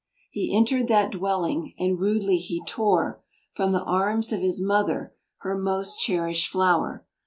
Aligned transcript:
He 0.31 0.57
entered 0.57 0.87
that 0.87 1.11
dwelling, 1.11 1.75
and 1.77 1.99
rudely 1.99 2.37
he 2.37 2.63
tore 2.65 3.21
From 3.53 3.71
the 3.71 3.83
arms 3.83 4.33
of 4.33 4.39
his 4.39 4.59
mother, 4.59 5.13
her 5.41 5.55
most 5.55 5.97
cherished 5.99 6.47
flower. 6.51 7.05